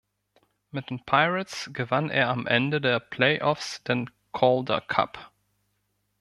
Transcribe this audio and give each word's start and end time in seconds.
Mit 0.71 0.89
den 0.89 1.05
Pirates 1.05 1.69
gewann 1.73 2.09
er 2.09 2.29
am 2.29 2.47
Ende 2.47 2.81
der 2.81 2.99
Playoffs 2.99 3.83
den 3.83 4.09
Calder 4.33 4.81
Cup. 4.81 5.29